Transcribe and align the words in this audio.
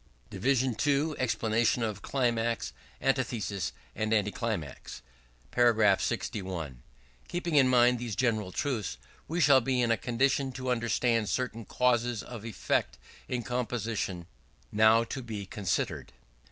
ii 0.33 1.13
Explanation 1.19 1.83
of 1.83 2.01
Climax, 2.01 2.73
Antithesis, 3.01 3.71
and 3.95 4.11
Anticlimax.§ 4.15 5.03
61. 6.01 6.81
Keeping 7.27 7.53
in 7.53 7.67
mind 7.67 7.99
these 7.99 8.15
general 8.15 8.51
truths, 8.51 8.97
we 9.27 9.39
shall 9.39 9.61
be 9.61 9.79
in 9.79 9.91
a 9.91 9.97
condition 9.97 10.51
to 10.53 10.71
understand 10.71 11.29
certain 11.29 11.65
causes 11.65 12.23
of 12.23 12.43
effect 12.43 12.97
in 13.27 13.43
composition 13.43 14.25
now 14.71 15.03
to 15.03 15.21
be 15.21 15.45
considered. 15.45 16.11